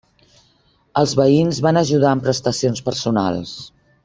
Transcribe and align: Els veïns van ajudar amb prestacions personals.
Els 1.01 1.13
veïns 1.19 1.59
van 1.67 1.79
ajudar 1.83 2.09
amb 2.15 2.27
prestacions 2.29 2.83
personals. 2.89 3.55